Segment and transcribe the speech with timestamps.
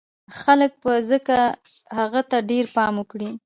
[0.41, 1.37] خلک به ځکه
[1.97, 3.29] هغه ته ډېر پام وکړي